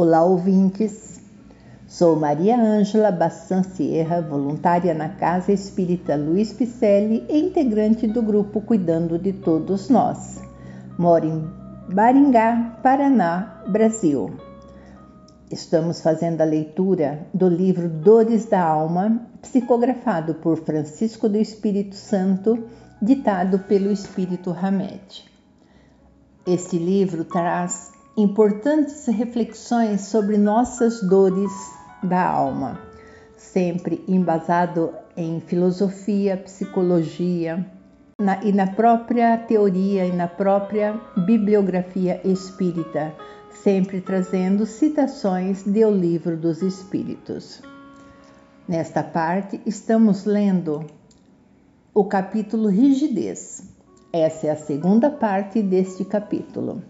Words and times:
Olá, 0.00 0.22
ouvintes. 0.22 1.20
Sou 1.88 2.14
Maria 2.14 2.56
Ângela 2.56 3.10
Bassan 3.10 3.64
Sierra, 3.64 4.22
voluntária 4.22 4.94
na 4.94 5.08
Casa 5.08 5.50
Espírita 5.50 6.14
Luiz 6.14 6.52
Picelli 6.52 7.26
e 7.28 7.36
integrante 7.36 8.06
do 8.06 8.22
grupo 8.22 8.60
Cuidando 8.60 9.18
de 9.18 9.32
Todos 9.32 9.90
Nós. 9.90 10.40
Moro 10.96 11.26
em 11.26 11.50
Baringá, 11.92 12.78
Paraná, 12.80 13.64
Brasil. 13.66 14.30
Estamos 15.50 16.00
fazendo 16.00 16.42
a 16.42 16.44
leitura 16.44 17.26
do 17.34 17.48
livro 17.48 17.88
Dores 17.88 18.46
da 18.46 18.62
Alma, 18.62 19.20
psicografado 19.42 20.34
por 20.34 20.58
Francisco 20.58 21.28
do 21.28 21.38
Espírito 21.38 21.96
Santo, 21.96 22.68
ditado 23.02 23.58
pelo 23.58 23.90
Espírito 23.90 24.52
Hamed. 24.52 25.24
Este 26.46 26.78
livro 26.78 27.24
traz 27.24 27.97
importantes 28.18 29.06
reflexões 29.06 30.00
sobre 30.00 30.36
nossas 30.36 31.00
dores 31.00 31.52
da 32.02 32.28
alma, 32.28 32.80
sempre 33.36 34.04
embasado 34.08 34.92
em 35.16 35.38
filosofia, 35.38 36.36
psicologia 36.36 37.64
na, 38.20 38.42
e 38.42 38.50
na 38.50 38.66
própria 38.66 39.38
teoria 39.38 40.04
e 40.04 40.10
na 40.10 40.26
própria 40.26 41.00
bibliografia 41.16 42.20
espírita, 42.24 43.14
sempre 43.52 44.00
trazendo 44.00 44.66
citações 44.66 45.62
do 45.62 45.88
Livro 45.88 46.36
dos 46.36 46.60
Espíritos. 46.60 47.62
Nesta 48.66 49.04
parte, 49.04 49.60
estamos 49.64 50.24
lendo 50.24 50.84
o 51.94 52.04
capítulo 52.04 52.68
Rigidez. 52.68 53.62
Essa 54.12 54.48
é 54.48 54.50
a 54.50 54.56
segunda 54.56 55.08
parte 55.08 55.62
deste 55.62 56.04
capítulo 56.04 56.82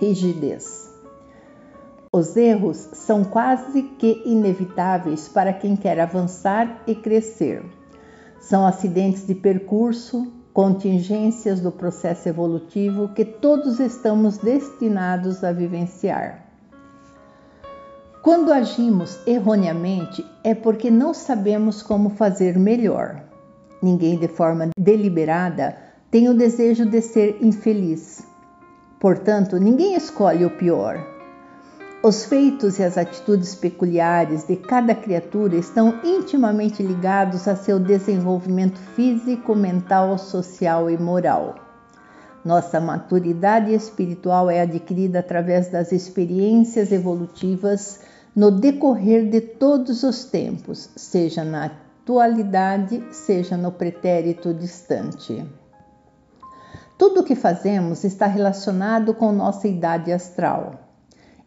rigidez. 0.00 0.90
Os 2.12 2.36
erros 2.36 2.76
são 2.92 3.24
quase 3.24 3.82
que 3.82 4.22
inevitáveis 4.26 5.28
para 5.28 5.52
quem 5.52 5.74
quer 5.74 5.98
avançar 5.98 6.82
e 6.86 6.94
crescer. 6.94 7.64
São 8.38 8.66
acidentes 8.66 9.26
de 9.26 9.34
percurso, 9.34 10.30
contingências 10.52 11.60
do 11.60 11.72
processo 11.72 12.28
evolutivo 12.28 13.08
que 13.14 13.24
todos 13.24 13.80
estamos 13.80 14.36
destinados 14.36 15.42
a 15.42 15.52
vivenciar. 15.52 16.46
Quando 18.22 18.52
agimos 18.52 19.18
erroneamente 19.26 20.24
é 20.44 20.54
porque 20.54 20.90
não 20.90 21.14
sabemos 21.14 21.82
como 21.82 22.10
fazer 22.10 22.58
melhor. 22.58 23.22
Ninguém, 23.82 24.18
de 24.18 24.28
forma 24.28 24.68
deliberada, 24.78 25.76
tem 26.10 26.28
o 26.28 26.34
desejo 26.34 26.84
de 26.84 27.00
ser 27.00 27.38
infeliz. 27.40 28.31
Portanto, 29.02 29.58
ninguém 29.58 29.96
escolhe 29.96 30.44
o 30.44 30.50
pior. 30.50 31.04
Os 32.04 32.24
feitos 32.24 32.78
e 32.78 32.84
as 32.84 32.96
atitudes 32.96 33.52
peculiares 33.52 34.44
de 34.44 34.54
cada 34.54 34.94
criatura 34.94 35.56
estão 35.56 35.98
intimamente 36.04 36.84
ligados 36.84 37.48
a 37.48 37.56
seu 37.56 37.80
desenvolvimento 37.80 38.78
físico, 38.94 39.56
mental, 39.56 40.16
social 40.18 40.88
e 40.88 40.96
moral. 40.96 41.56
Nossa 42.44 42.80
maturidade 42.80 43.74
espiritual 43.74 44.48
é 44.48 44.60
adquirida 44.60 45.18
através 45.18 45.68
das 45.68 45.90
experiências 45.90 46.92
evolutivas 46.92 48.02
no 48.36 48.52
decorrer 48.52 49.28
de 49.28 49.40
todos 49.40 50.04
os 50.04 50.26
tempos, 50.26 50.90
seja 50.94 51.42
na 51.42 51.64
atualidade, 51.64 53.02
seja 53.10 53.56
no 53.56 53.72
pretérito 53.72 54.54
distante. 54.54 55.44
Tudo 57.02 57.22
o 57.22 57.24
que 57.24 57.34
fazemos 57.34 58.04
está 58.04 58.28
relacionado 58.28 59.12
com 59.12 59.32
nossa 59.32 59.66
idade 59.66 60.12
astral. 60.12 60.74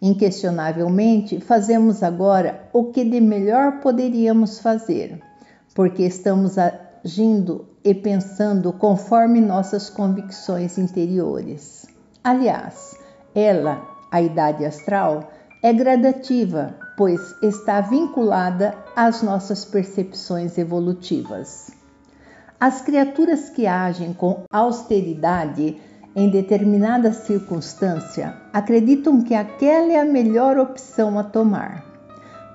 Inquestionavelmente, 0.01 1.39
fazemos 1.39 2.03
agora 2.03 2.67
o 2.73 2.91
que 2.91 3.05
de 3.05 3.21
melhor 3.21 3.79
poderíamos 3.79 4.59
fazer, 4.59 5.17
porque 5.73 6.03
estamos 6.03 6.57
agindo 6.57 7.69
e 7.85 7.93
pensando 7.95 8.73
conforme 8.73 9.39
nossas 9.39 9.89
convicções 9.89 10.77
interiores. 10.77 11.85
Aliás, 12.21 12.97
ela, 13.33 13.81
a 14.11 14.21
idade 14.21 14.65
astral, 14.65 15.31
é 15.63 15.71
gradativa, 15.71 16.75
pois 16.97 17.33
está 17.41 17.79
vinculada 17.79 18.75
às 18.93 19.21
nossas 19.21 19.63
percepções 19.63 20.57
evolutivas. 20.57 21.71
As 22.59 22.81
criaturas 22.81 23.49
que 23.49 23.67
agem 23.67 24.13
com 24.13 24.45
austeridade 24.49 25.77
em 26.15 26.29
determinada 26.29 27.11
circunstância 27.11 28.33
acreditam 28.53 29.21
que 29.21 29.35
aquela 29.35 29.91
é 29.91 29.99
a 29.99 30.05
melhor 30.05 30.57
opção 30.57 31.19
a 31.19 31.23
tomar. 31.23 31.83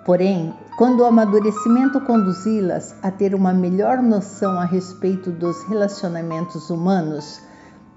Porém, 0.07 0.55
quando 0.79 1.01
o 1.01 1.05
amadurecimento 1.05 2.01
conduzi-las 2.01 2.97
a 3.03 3.11
ter 3.11 3.35
uma 3.35 3.53
melhor 3.53 4.03
noção 4.03 4.59
a 4.59 4.65
respeito 4.65 5.31
dos 5.31 5.63
relacionamentos 5.65 6.71
humanos, 6.71 7.43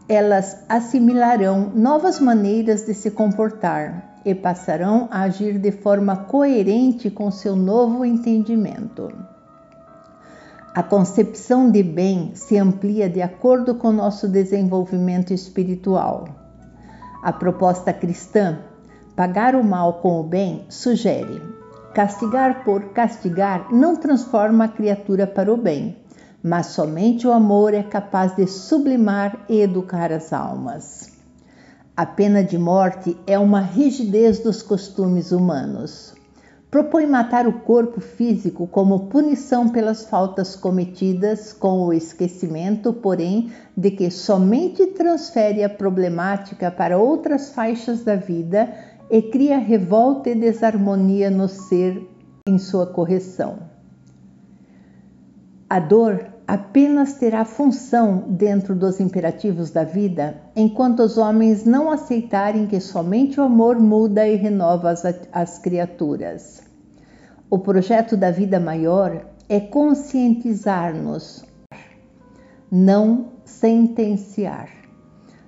elas 0.10 0.66
assimilarão 0.68 1.72
novas 1.74 2.20
maneiras 2.20 2.86
de 2.86 2.94
se 2.94 3.12
comportar 3.12 4.20
e 4.26 4.36
passarão 4.36 5.08
a 5.10 5.22
agir 5.22 5.58
de 5.58 5.72
forma 5.72 6.18
coerente 6.18 7.10
com 7.10 7.32
seu 7.32 7.56
novo 7.56 8.04
entendimento. 8.04 9.33
A 10.76 10.82
concepção 10.82 11.70
de 11.70 11.84
bem 11.84 12.32
se 12.34 12.58
amplia 12.58 13.08
de 13.08 13.22
acordo 13.22 13.76
com 13.76 13.92
nosso 13.92 14.28
desenvolvimento 14.28 15.32
espiritual. 15.32 16.28
A 17.22 17.32
proposta 17.32 17.94
cristã, 17.94 18.58
pagar 19.16 19.56
o 19.56 19.64
mal 19.64 20.02
com 20.02 20.20
o 20.20 20.24
bem, 20.24 20.66
sugere: 20.70 21.40
castigar 21.94 22.64
por 22.64 22.86
castigar 22.86 23.72
não 23.72 23.96
transforma 23.96 24.64
a 24.64 24.68
criatura 24.68 25.28
para 25.28 25.54
o 25.54 25.58
bem, 25.58 25.96
mas 26.42 26.68
somente 26.68 27.28
o 27.28 27.32
amor 27.32 27.76
é 27.76 27.84
capaz 27.84 28.36
de 28.36 28.48
sublimar 28.48 29.46
e 29.48 29.62
educar 29.62 30.12
as 30.12 30.34
almas. 30.34 31.12
A 31.96 32.04
pena 32.04 32.44
de 32.44 32.58
morte 32.58 33.16
é 33.28 33.38
uma 33.38 33.62
rigidez 33.62 34.40
dos 34.40 34.64
costumes 34.64 35.32
humanos 35.32 36.16
propõe 36.74 37.06
matar 37.06 37.46
o 37.46 37.54
corpo 37.60 38.02
físico 38.02 38.66
como 38.66 39.06
punição 39.08 39.70
pelas 39.70 40.06
faltas 40.06 40.56
cometidas, 40.56 41.54
com 41.54 41.86
o 41.86 41.94
esquecimento, 41.94 42.92
porém, 42.92 43.52
de 43.78 43.92
que 43.92 44.10
somente 44.10 44.88
transfere 44.88 45.64
a 45.64 45.70
problemática 45.70 46.72
para 46.72 46.98
outras 46.98 47.52
faixas 47.52 48.04
da 48.04 48.16
vida 48.16 48.74
e 49.08 49.22
cria 49.22 49.60
revolta 49.60 50.32
e 50.32 50.36
desarmonia 50.36 51.30
no 51.30 51.48
ser 51.48 52.10
em 52.50 52.58
sua 52.58 52.88
correção. 52.88 53.60
A 55.70 55.80
dor 55.80 56.33
apenas 56.48 57.14
terá 57.14 57.46
função 57.46 58.26
dentro 58.28 58.76
dos 58.76 59.00
imperativos 59.00 59.72
da 59.72 59.84
vida 59.84 60.36
enquanto 60.56 61.02
os 61.02 61.18
homens 61.18 61.66
não 61.66 61.90
aceitarem 61.90 62.68
que 62.68 62.80
somente 62.80 63.40
o 63.40 63.44
amor 63.44 63.80
muda 63.80 64.28
e 64.28 64.36
renova 64.36 64.92
as, 64.92 65.04
as 65.32 65.60
criaturas. 65.60 66.62
O 67.50 67.60
projeto 67.60 68.18
da 68.18 68.32
vida 68.32 68.60
maior 68.60 69.26
é 69.48 69.60
conscientizar-nos, 69.60 71.46
não 72.72 73.28
sentenciar. 73.46 74.70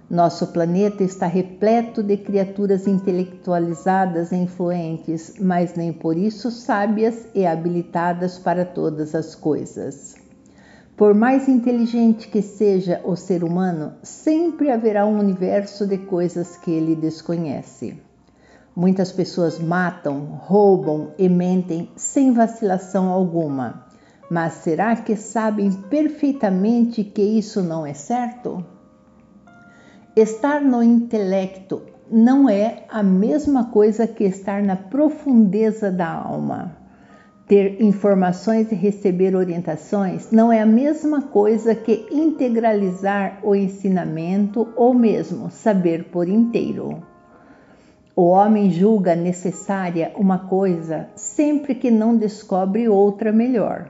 Nosso 0.07 0.47
planeta 0.47 1.03
está 1.03 1.25
repleto 1.25 2.03
de 2.03 2.16
criaturas 2.17 2.88
intelectualizadas 2.88 4.31
e 4.31 4.35
influentes, 4.35 5.34
mas 5.39 5.73
nem 5.73 5.91
por 5.91 6.16
isso 6.16 6.51
sábias 6.51 7.28
e 7.34 7.44
habilitadas 7.44 8.38
para 8.38 8.63
todas 8.63 9.16
as 9.16 9.34
coisas. 9.34 10.25
Por 10.97 11.13
mais 11.13 11.50
inteligente 11.50 12.29
que 12.29 12.41
seja 12.41 13.01
o 13.03 13.17
ser 13.17 13.44
humano, 13.44 13.95
sempre 14.01 14.72
haverá 14.72 15.06
um 15.06 15.19
universo 15.19 15.85
de 15.85 15.97
coisas 15.97 16.56
que 16.56 16.72
ele 16.72 16.95
desconhece. 16.95 18.01
Muitas 18.73 19.11
pessoas 19.11 19.59
matam, 19.59 20.40
roubam 20.40 21.11
e 21.17 21.28
mentem 21.28 21.90
sem 21.97 22.31
vacilação 22.31 23.09
alguma. 23.09 23.85
Mas 24.29 24.53
será 24.53 24.96
que 24.96 25.17
sabem 25.17 25.70
perfeitamente 25.70 27.03
que 27.03 27.22
isso 27.22 27.61
não 27.61 27.85
é 27.85 27.93
certo? 27.93 28.66
Estar 30.16 30.61
no 30.61 30.81
intelecto 30.81 31.81
não 32.09 32.49
é 32.49 32.85
a 32.87 33.03
mesma 33.03 33.66
coisa 33.66 34.08
que 34.08 34.23
estar 34.23 34.64
na 34.64 34.78
profundeza 34.78 35.91
da 35.91 36.09
alma. 36.09 36.84
Ter 37.47 37.80
informações 37.80 38.72
e 38.72 38.76
receber 38.76 39.36
orientações 39.36 40.32
não 40.32 40.52
é 40.52 40.62
a 40.62 40.66
mesma 40.66 41.22
coisa 41.22 41.76
que 41.76 42.08
integralizar 42.12 43.40
o 43.44 43.53
ensinamento 43.53 44.68
ou 44.76 44.96
mesmo 44.96 45.52
saber 45.52 46.06
por 46.06 46.28
inteiro. 46.28 47.03
O 48.16 48.24
homem 48.30 48.72
julga 48.72 49.16
necessária 49.16 50.12
uma 50.16 50.40
coisa 50.40 51.08
sempre 51.16 51.76
que 51.76 51.92
não 51.92 52.18
descobre 52.18 52.90
outra 52.90 53.32
melhor. 53.32 53.90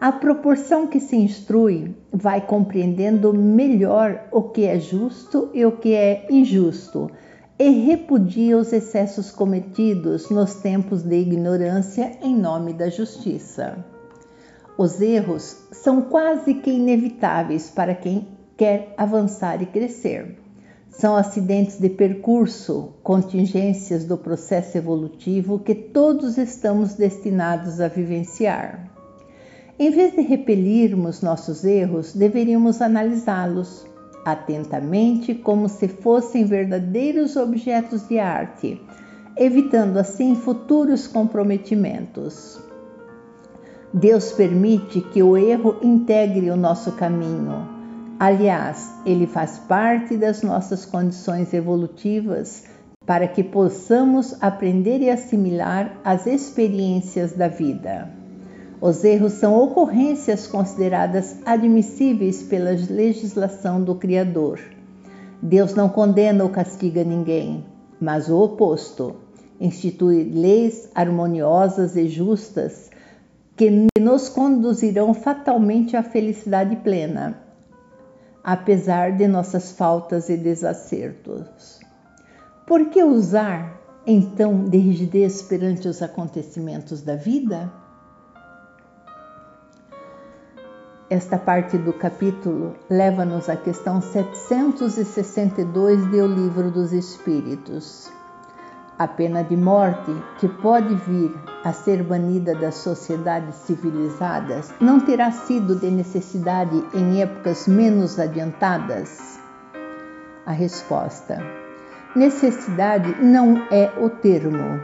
À 0.00 0.10
proporção 0.10 0.88
que 0.88 0.98
se 0.98 1.14
instrui, 1.14 1.94
vai 2.12 2.40
compreendendo 2.40 3.32
melhor 3.32 4.24
o 4.32 4.42
que 4.42 4.64
é 4.64 4.80
justo 4.80 5.50
e 5.54 5.64
o 5.64 5.70
que 5.70 5.94
é 5.94 6.26
injusto, 6.28 7.08
e 7.62 7.70
repudia 7.84 8.58
os 8.58 8.72
excessos 8.72 9.30
cometidos 9.30 10.30
nos 10.30 10.54
tempos 10.54 11.04
de 11.04 11.14
ignorância 11.14 12.18
em 12.20 12.36
nome 12.36 12.72
da 12.72 12.88
justiça. 12.88 13.84
Os 14.76 15.00
erros 15.00 15.58
são 15.70 16.02
quase 16.02 16.54
que 16.54 16.72
inevitáveis 16.72 17.70
para 17.70 17.94
quem 17.94 18.26
quer 18.56 18.92
avançar 18.96 19.62
e 19.62 19.66
crescer. 19.66 20.40
São 20.90 21.14
acidentes 21.14 21.78
de 21.78 21.88
percurso, 21.88 22.94
contingências 23.00 24.04
do 24.04 24.18
processo 24.18 24.76
evolutivo 24.76 25.60
que 25.60 25.76
todos 25.76 26.38
estamos 26.38 26.94
destinados 26.94 27.80
a 27.80 27.86
vivenciar. 27.86 28.90
Em 29.78 29.88
vez 29.88 30.16
de 30.16 30.22
repelirmos 30.22 31.22
nossos 31.22 31.64
erros, 31.64 32.12
deveríamos 32.12 32.82
analisá-los 32.82 33.86
atentamente 34.24 35.34
como 35.34 35.68
se 35.68 35.88
fossem 35.88 36.44
verdadeiros 36.44 37.36
objetos 37.36 38.06
de 38.08 38.18
arte, 38.18 38.80
evitando 39.36 39.98
assim 39.98 40.34
futuros 40.34 41.06
comprometimentos. 41.06 42.60
Deus 43.92 44.32
permite 44.32 45.00
que 45.00 45.22
o 45.22 45.36
erro 45.36 45.78
integre 45.82 46.50
o 46.50 46.56
nosso 46.56 46.92
caminho. 46.92 47.68
Aliás, 48.18 48.90
ele 49.04 49.26
faz 49.26 49.58
parte 49.58 50.16
das 50.16 50.42
nossas 50.42 50.86
condições 50.86 51.52
evolutivas 51.52 52.64
para 53.04 53.26
que 53.26 53.42
possamos 53.42 54.40
aprender 54.40 55.00
e 55.00 55.10
assimilar 55.10 56.00
as 56.04 56.26
experiências 56.26 57.32
da 57.32 57.48
vida. 57.48 58.21
Os 58.82 59.04
erros 59.04 59.34
são 59.34 59.56
ocorrências 59.62 60.48
consideradas 60.48 61.36
admissíveis 61.46 62.42
pela 62.42 62.72
legislação 62.72 63.80
do 63.80 63.94
Criador. 63.94 64.58
Deus 65.40 65.72
não 65.72 65.88
condena 65.88 66.42
ou 66.42 66.50
castiga 66.50 67.04
ninguém, 67.04 67.64
mas 68.00 68.28
o 68.28 68.36
oposto. 68.36 69.14
Institui 69.60 70.24
leis 70.24 70.90
harmoniosas 70.96 71.94
e 71.94 72.08
justas 72.08 72.90
que 73.56 73.86
nos 74.00 74.28
conduzirão 74.28 75.14
fatalmente 75.14 75.96
à 75.96 76.02
felicidade 76.02 76.74
plena, 76.74 77.38
apesar 78.42 79.12
de 79.12 79.28
nossas 79.28 79.70
faltas 79.70 80.28
e 80.28 80.36
desacertos. 80.36 81.78
Por 82.66 82.86
que 82.86 83.00
usar, 83.04 83.80
então, 84.04 84.64
de 84.64 84.78
rigidez 84.78 85.40
perante 85.40 85.86
os 85.86 86.02
acontecimentos 86.02 87.00
da 87.00 87.14
vida? 87.14 87.80
Esta 91.12 91.36
parte 91.36 91.76
do 91.76 91.92
capítulo 91.92 92.74
leva-nos 92.88 93.50
à 93.50 93.54
questão 93.54 94.00
762 94.00 96.06
do 96.06 96.26
Livro 96.26 96.70
dos 96.70 96.94
Espíritos. 96.94 98.10
A 98.98 99.06
pena 99.06 99.44
de 99.44 99.54
morte, 99.54 100.10
que 100.38 100.48
pode 100.48 100.94
vir 100.94 101.30
a 101.64 101.72
ser 101.74 102.02
banida 102.02 102.54
das 102.54 102.76
sociedades 102.76 103.56
civilizadas, 103.56 104.72
não 104.80 105.00
terá 105.00 105.30
sido 105.30 105.76
de 105.76 105.90
necessidade 105.90 106.82
em 106.94 107.20
épocas 107.20 107.68
menos 107.68 108.18
adiantadas? 108.18 109.38
A 110.46 110.52
resposta: 110.52 111.42
necessidade 112.16 113.22
não 113.22 113.66
é 113.70 113.92
o 114.00 114.08
termo. 114.08 114.80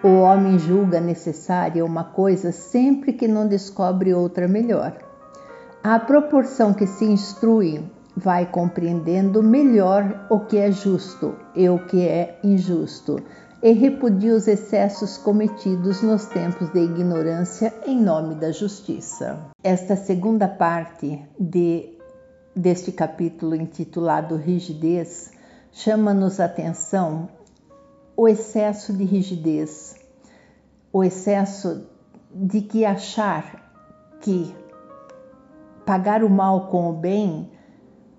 O 0.00 0.20
homem 0.20 0.60
julga 0.60 1.00
necessária 1.00 1.84
uma 1.84 2.04
coisa 2.04 2.52
sempre 2.52 3.12
que 3.12 3.26
não 3.26 3.48
descobre 3.48 4.14
outra 4.14 4.46
melhor. 4.46 5.05
À 5.88 6.00
proporção 6.00 6.74
que 6.74 6.84
se 6.84 7.04
instrui, 7.04 7.80
vai 8.16 8.44
compreendendo 8.44 9.40
melhor 9.40 10.26
o 10.28 10.40
que 10.40 10.56
é 10.56 10.72
justo 10.72 11.36
e 11.54 11.68
o 11.68 11.78
que 11.86 12.00
é 12.00 12.40
injusto, 12.42 13.22
e 13.62 13.70
repudia 13.70 14.34
os 14.34 14.48
excessos 14.48 15.16
cometidos 15.16 16.02
nos 16.02 16.26
tempos 16.26 16.72
de 16.72 16.80
ignorância 16.80 17.72
em 17.86 18.02
nome 18.02 18.34
da 18.34 18.50
justiça. 18.50 19.38
Esta 19.62 19.94
segunda 19.94 20.48
parte 20.48 21.24
de, 21.38 21.96
deste 22.52 22.90
capítulo 22.90 23.54
intitulado 23.54 24.34
Rigidez 24.34 25.30
chama-nos 25.70 26.40
atenção 26.40 27.28
o 28.16 28.26
excesso 28.26 28.92
de 28.92 29.04
rigidez, 29.04 29.94
o 30.92 31.04
excesso 31.04 31.86
de 32.34 32.60
que 32.62 32.84
achar 32.84 33.72
que 34.20 34.52
pagar 35.86 36.24
o 36.24 36.28
mal 36.28 36.66
com 36.66 36.90
o 36.90 36.92
bem, 36.92 37.48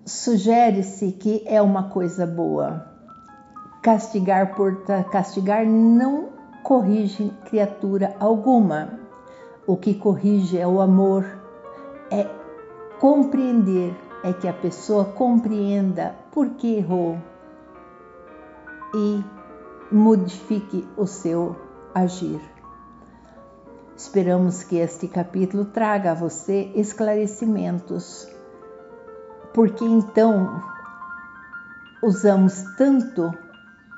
sugere-se 0.06 1.12
que 1.12 1.44
é 1.46 1.62
uma 1.62 1.90
coisa 1.90 2.26
boa. 2.26 2.88
Castigar 3.84 4.56
por 4.56 4.84
castigar 5.12 5.66
não 5.66 6.30
corrige 6.64 7.32
criatura 7.46 8.16
alguma. 8.20 9.00
O 9.68 9.76
que 9.76 9.94
corrige 9.94 10.58
é 10.58 10.66
o 10.66 10.80
amor, 10.80 11.26
é 12.10 12.26
compreender, 13.00 13.94
é 14.24 14.32
que 14.32 14.48
a 14.48 14.54
pessoa 14.54 15.04
compreenda 15.04 16.16
por 16.32 16.52
que 16.52 16.78
errou 16.78 17.18
e 18.96 19.24
modifique 19.92 20.88
o 20.96 21.06
seu 21.06 21.56
agir. 21.94 22.57
Esperamos 23.98 24.62
que 24.62 24.76
este 24.76 25.08
capítulo 25.08 25.66
traga 25.66 26.12
a 26.12 26.14
você 26.14 26.72
esclarecimentos, 26.76 28.28
porque 29.56 29.84
então 29.84 30.62
usamos 32.04 32.62
tanto 32.78 33.34